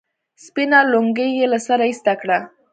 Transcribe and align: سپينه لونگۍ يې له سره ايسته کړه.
سپينه 0.45 0.79
لونگۍ 0.91 1.29
يې 1.37 1.45
له 1.53 1.59
سره 1.67 1.83
ايسته 1.89 2.13
کړه. 2.21 2.39